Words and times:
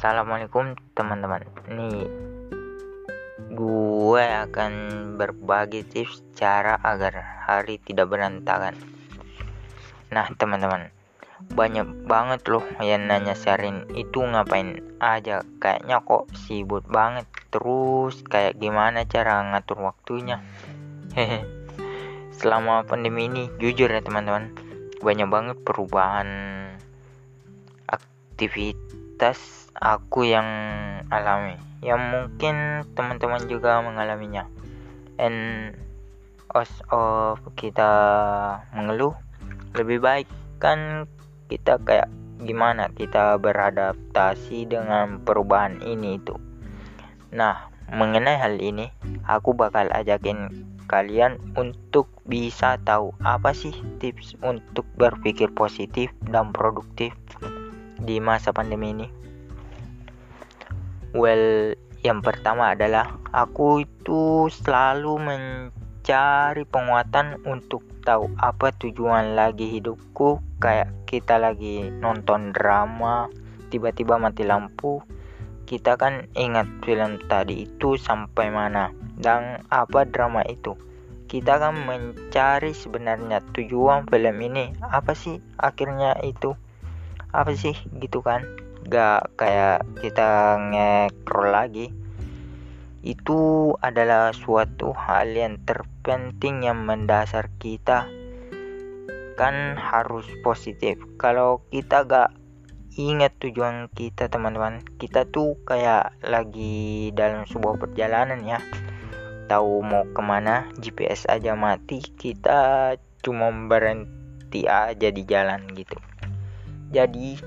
Assalamualaikum 0.00 0.80
teman-teman. 0.96 1.44
Nih 1.68 2.08
Gue 3.52 4.24
akan 4.24 4.72
berbagi 5.20 5.84
tips 5.84 6.24
cara 6.32 6.80
agar 6.80 7.44
hari 7.44 7.76
tidak 7.84 8.08
berantakan. 8.08 8.80
Nah 10.08 10.24
teman-teman 10.40 10.88
Banyak 11.52 12.08
banget 12.08 12.48
loh 12.48 12.64
yang 12.80 13.12
nanya 13.12 13.36
sharing 13.36 13.92
itu 13.92 14.24
ngapain 14.24 14.80
aja? 15.04 15.44
Kayaknya 15.60 16.00
kok 16.00 16.32
sibuk 16.32 16.88
banget. 16.88 17.28
Terus 17.52 18.24
kayak 18.24 18.56
gimana 18.56 19.04
cara 19.04 19.52
ngatur 19.52 19.84
waktunya? 19.84 20.40
Hehe. 21.12 21.44
Selama 22.32 22.88
pandemi 22.88 23.28
ini 23.28 23.52
jujur 23.60 23.92
ya 23.92 24.00
teman-teman 24.00 24.48
Banyak 25.04 25.28
banget 25.28 25.60
perubahan 25.60 26.32
aktivitas 27.84 28.99
aku 29.76 30.24
yang 30.24 30.48
alami 31.12 31.60
yang 31.80 32.00
mungkin 32.00 32.84
teman-teman 32.92 33.44
juga 33.48 33.80
mengalaminya. 33.80 34.48
And 35.20 35.72
os 36.52 36.70
of 36.90 37.40
kita 37.56 37.92
mengeluh 38.72 39.16
lebih 39.76 40.02
baik 40.02 40.28
kan 40.58 41.04
kita 41.52 41.78
kayak 41.84 42.08
gimana 42.40 42.88
kita 42.96 43.36
beradaptasi 43.36 44.68
dengan 44.68 45.20
perubahan 45.24 45.80
ini 45.84 46.16
itu. 46.16 46.36
Nah 47.32 47.68
mengenai 47.90 48.40
hal 48.40 48.56
ini 48.60 48.88
aku 49.28 49.52
bakal 49.52 49.88
ajakin 49.92 50.48
kalian 50.90 51.38
untuk 51.54 52.10
bisa 52.26 52.74
tahu 52.82 53.14
apa 53.22 53.54
sih 53.54 53.74
tips 54.02 54.34
untuk 54.42 54.82
berpikir 54.98 55.50
positif 55.54 56.10
dan 56.26 56.50
produktif 56.50 57.14
di 58.04 58.18
masa 58.18 58.52
pandemi 58.52 58.92
ini 58.96 59.20
Well, 61.10 61.74
yang 62.06 62.22
pertama 62.22 62.70
adalah 62.70 63.18
aku 63.34 63.82
itu 63.82 64.46
selalu 64.46 65.18
mencari 65.18 66.62
penguatan 66.70 67.42
untuk 67.42 67.82
tahu 68.06 68.30
apa 68.38 68.70
tujuan 68.78 69.34
lagi 69.34 69.66
hidupku. 69.74 70.38
Kayak 70.62 70.94
kita 71.10 71.42
lagi 71.42 71.90
nonton 71.98 72.54
drama, 72.54 73.26
tiba-tiba 73.74 74.22
mati 74.22 74.46
lampu. 74.46 75.02
Kita 75.66 75.98
kan 75.98 76.30
ingat 76.38 76.70
film 76.86 77.18
tadi 77.26 77.66
itu 77.66 77.98
sampai 77.98 78.54
mana 78.54 78.94
dan 79.18 79.66
apa 79.66 80.06
drama 80.06 80.46
itu. 80.46 80.78
Kita 81.26 81.58
kan 81.58 81.74
mencari 81.74 82.70
sebenarnya 82.70 83.42
tujuan 83.50 84.06
film 84.06 84.36
ini 84.46 84.78
apa 84.78 85.10
sih 85.18 85.42
akhirnya 85.58 86.14
itu 86.22 86.54
apa 87.30 87.54
sih? 87.54 87.74
Gitu 87.98 88.22
kan. 88.22 88.42
Gak 88.90 89.38
kayak 89.38 89.86
kita 90.02 90.58
ngekrol 90.58 91.50
lagi. 91.54 91.86
Itu 93.00 93.72
adalah 93.80 94.34
suatu 94.34 94.92
hal 94.92 95.32
yang 95.32 95.62
terpenting 95.62 96.66
yang 96.66 96.82
mendasar 96.84 97.48
kita. 97.62 98.10
Kan 99.38 99.78
harus 99.78 100.26
positif. 100.42 101.00
Kalau 101.16 101.64
kita 101.70 102.04
gak 102.04 102.30
ingat 102.98 103.38
tujuan 103.38 103.86
kita 103.94 104.26
teman-teman 104.26 104.82
kita 104.98 105.24
tuh 105.30 105.54
kayak 105.62 106.12
lagi 106.26 107.14
dalam 107.14 107.46
sebuah 107.46 107.78
perjalanan 107.78 108.42
ya. 108.42 108.58
Tahu 109.46 109.82
mau 109.82 110.04
ke 110.10 110.22
mana 110.22 110.68
GPS 110.78 111.26
aja 111.30 111.54
mati 111.54 112.02
kita 112.02 112.94
cuma 113.20 113.50
berhenti 113.52 114.66
aja 114.66 115.08
di 115.10 115.22
jalan 115.26 115.66
gitu 115.76 116.09
jadi 116.90 117.38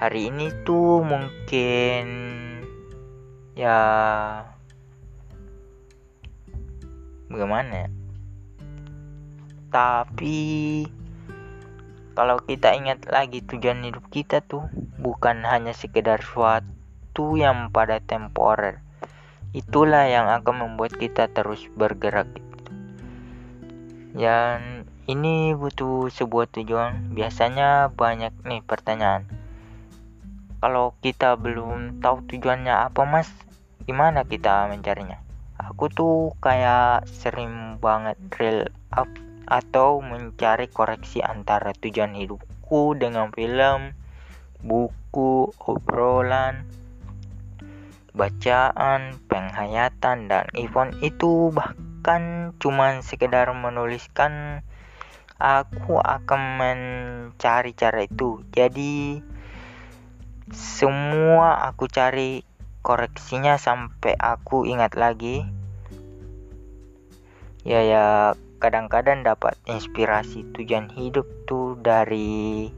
hari 0.00 0.32
ini 0.32 0.48
tuh 0.64 1.04
mungkin 1.04 2.04
ya 3.52 3.80
bagaimana 7.28 7.84
ya? 7.84 7.88
tapi 9.68 10.88
kalau 12.16 12.40
kita 12.42 12.74
ingat 12.74 13.06
lagi 13.06 13.44
tujuan 13.44 13.84
hidup 13.84 14.08
kita 14.08 14.40
tuh 14.40 14.64
bukan 14.96 15.44
hanya 15.44 15.76
sekedar 15.76 16.24
suatu 16.24 17.36
yang 17.36 17.68
pada 17.68 18.00
temporer 18.00 18.80
itulah 19.52 20.08
yang 20.08 20.32
akan 20.32 20.64
membuat 20.72 20.96
kita 20.96 21.28
terus 21.28 21.68
bergerak 21.76 22.26
dan 24.16 24.79
ini 25.08 25.56
butuh 25.56 26.12
sebuah 26.12 26.50
tujuan. 26.52 27.16
Biasanya 27.16 27.88
banyak 27.94 28.34
nih 28.44 28.60
pertanyaan. 28.60 29.24
Kalau 30.60 30.92
kita 31.00 31.40
belum 31.40 32.04
tahu 32.04 32.28
tujuannya 32.28 32.92
apa 32.92 33.08
mas 33.08 33.32
gimana 33.88 34.28
kita 34.28 34.68
mencarinya? 34.68 35.16
Aku 35.56 35.88
tuh 35.88 36.36
kayak 36.44 37.08
sering 37.08 37.80
banget 37.80 38.20
real 38.36 38.68
up 38.92 39.08
atau 39.48 40.04
mencari 40.04 40.68
koreksi 40.68 41.24
antara 41.24 41.72
tujuan 41.72 42.12
hidupku 42.12 42.92
dengan 43.00 43.32
film 43.32 43.96
buku 44.60 45.48
obrolan 45.64 46.68
bacaan 48.12 49.16
penghayatan 49.26 50.28
dan 50.28 50.44
event. 50.54 50.92
Itu 51.00 51.54
bahkan 51.56 52.52
cuman 52.60 53.00
sekedar 53.00 53.48
menuliskan 53.56 54.60
aku 55.40 55.96
akan 55.96 56.40
mencari 56.60 57.72
cara 57.72 58.04
itu. 58.04 58.44
Jadi 58.52 59.24
semua 60.52 61.64
aku 61.64 61.88
cari 61.88 62.44
koreksinya 62.84 63.56
sampai 63.56 64.12
aku 64.20 64.68
ingat 64.68 64.94
lagi. 65.00 65.48
Ya 67.64 67.80
ya 67.80 68.06
kadang-kadang 68.60 69.24
dapat 69.24 69.56
inspirasi 69.64 70.44
tujuan 70.52 70.92
hidup 70.92 71.24
tuh 71.48 71.80
dari 71.80 72.68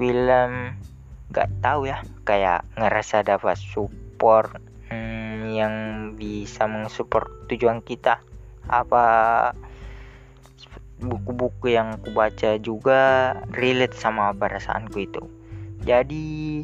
film 0.00 0.72
gak 1.32 1.48
tahu 1.60 1.88
ya 1.88 2.00
kayak 2.24 2.64
ngerasa 2.76 3.24
dapat 3.24 3.56
support 3.60 4.56
hmm, 4.88 5.52
yang 5.52 5.74
bisa 6.16 6.64
mensupport 6.64 7.28
tujuan 7.52 7.84
kita. 7.84 8.24
Apa 8.68 9.04
buku-buku 11.02 11.74
yang 11.74 11.98
aku 11.98 12.14
baca 12.14 12.56
juga 12.62 13.34
relate 13.50 13.98
sama 13.98 14.30
perasaanku 14.32 14.96
itu. 15.02 15.22
Jadi 15.82 16.62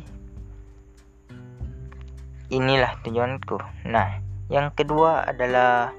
inilah 2.48 2.94
tujuanku. 3.02 3.58
Nah 3.90 4.22
yang 4.48 4.70
kedua 4.72 5.26
adalah 5.26 5.92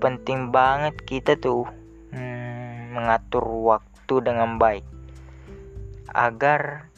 penting 0.00 0.50
banget 0.50 0.96
kita 1.04 1.36
tuh 1.36 1.68
hmm, 2.10 2.96
mengatur 2.96 3.44
waktu 3.44 4.14
dengan 4.24 4.56
baik. 4.56 4.84
Agar 6.16 6.88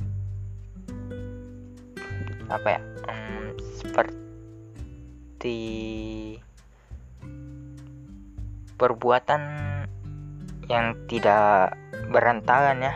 apa 2.48 2.68
ya 2.78 2.80
hmm, 2.80 3.60
seperti 3.76 5.58
perbuatan 8.78 9.42
yang 10.68 10.94
tidak 11.08 11.76
berantakan 12.12 12.84
ya. 12.84 12.94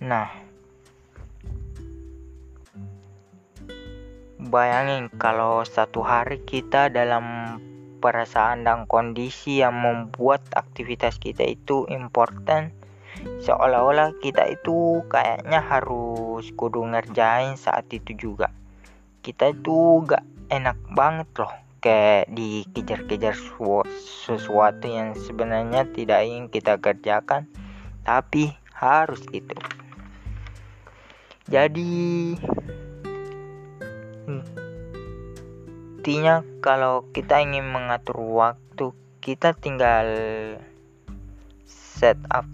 Nah. 0.00 0.28
Bayangin 4.46 5.10
kalau 5.20 5.66
satu 5.66 6.00
hari 6.06 6.40
kita 6.44 6.88
dalam 6.88 7.58
perasaan 7.98 8.62
dan 8.62 8.86
kondisi 8.86 9.60
yang 9.60 9.74
membuat 9.74 10.44
aktivitas 10.54 11.18
kita 11.18 11.42
itu 11.42 11.88
important 11.90 12.70
seolah-olah 13.42 14.14
kita 14.22 14.46
itu 14.46 15.02
kayaknya 15.10 15.58
harus 15.64 16.46
kudu 16.54 16.84
ngerjain 16.86 17.58
saat 17.58 17.90
itu 17.90 18.14
juga. 18.14 18.54
Kita 19.26 19.50
itu 19.50 20.06
gak 20.06 20.22
enak 20.46 20.78
banget 20.94 21.26
loh 21.42 21.65
kayak 21.86 22.26
dikejar-kejar 22.34 23.38
sesuatu 24.02 24.90
yang 24.90 25.14
sebenarnya 25.14 25.86
tidak 25.94 26.26
ingin 26.26 26.50
kita 26.50 26.82
kerjakan 26.82 27.46
tapi 28.02 28.50
harus 28.74 29.22
gitu. 29.30 29.54
Jadi 31.46 32.34
intinya 36.02 36.42
kalau 36.58 37.06
kita 37.14 37.38
ingin 37.38 37.70
mengatur 37.70 38.18
waktu 38.18 38.90
kita 39.22 39.54
tinggal 39.54 40.06
set 41.66 42.18
up 42.34 42.46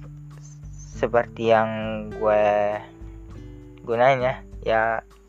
seperti 0.68 1.56
yang 1.56 1.68
gue 2.12 2.76
gunain 3.84 4.20
ya 4.20 4.34
ya 4.60 4.82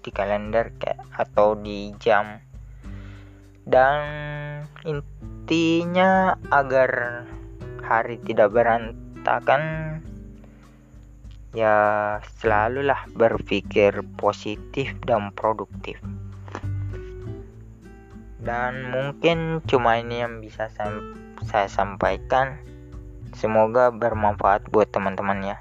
di 0.03 0.11
kalender 0.11 0.75
kayak 0.75 0.99
atau 1.15 1.55
di 1.55 1.95
jam 2.03 2.43
dan 3.63 4.03
intinya 4.83 6.35
agar 6.51 7.23
hari 7.83 8.19
tidak 8.23 8.51
berantakan 8.51 9.61
ya 11.53 11.75
selalulah 12.41 13.07
berpikir 13.13 14.03
positif 14.19 14.91
dan 15.07 15.31
produktif. 15.31 15.99
Dan 18.43 18.91
mungkin 18.91 19.63
cuma 19.63 20.03
ini 20.03 20.19
yang 20.19 20.43
bisa 20.43 20.67
saya, 20.75 20.99
saya 21.47 21.71
sampaikan. 21.71 22.59
Semoga 23.33 23.89
bermanfaat 23.89 24.69
buat 24.69 24.93
teman-teman 24.93 25.41
ya 25.41 25.57